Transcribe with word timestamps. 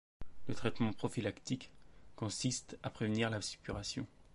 Le 0.47 0.55
traitement 0.55 0.93
prophylactique 0.93 1.69
consiste 2.15 2.75
à 2.81 2.89
prévenir 2.89 3.29
la 3.29 3.39
suppuration. 3.39 4.07